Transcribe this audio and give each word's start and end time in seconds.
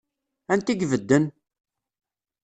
Anta 0.53 0.71
i 0.71 0.75
ibedden? 0.85 1.25